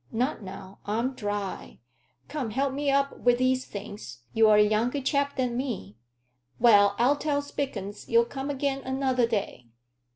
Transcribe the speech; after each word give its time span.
Not 0.11 0.41
now; 0.41 0.79
I'm 0.87 1.13
dry. 1.13 1.77
Come, 2.27 2.49
help 2.49 2.73
me 2.73 2.89
up 2.89 3.19
wi' 3.19 3.35
these 3.35 3.65
things; 3.65 4.21
you're 4.33 4.55
a 4.55 4.63
younger 4.63 4.99
chap 4.99 5.35
than 5.35 5.55
me. 5.55 5.95
Well, 6.57 6.95
I'll 6.97 7.17
tell 7.17 7.43
Spilkins 7.43 8.09
you'll 8.09 8.25
come 8.25 8.49
again 8.49 8.81
another 8.81 9.27
day." 9.27 9.67